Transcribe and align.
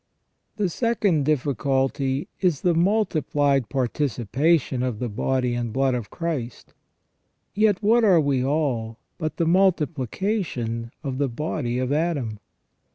* 0.31 0.55
The 0.57 0.67
second 0.67 1.25
difficulty 1.25 2.27
is 2.39 2.61
the 2.61 2.73
multiplied 2.73 3.69
participation 3.69 4.81
of 4.81 4.97
the 4.97 5.09
body 5.09 5.53
and 5.53 5.71
blood 5.71 5.93
of 5.93 6.09
Christ. 6.09 6.73
Yet 7.53 7.83
what 7.83 8.03
are 8.03 8.19
we 8.19 8.43
all 8.43 8.97
but 9.19 9.37
the 9.37 9.45
multiplication 9.45 10.89
of 11.03 11.19
the 11.19 11.29
body 11.29 11.77
of 11.77 11.93
Adam. 11.93 12.39